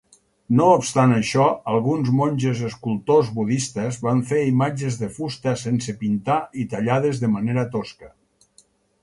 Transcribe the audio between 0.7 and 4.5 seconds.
obstant això, alguns monges escultors budistes van fer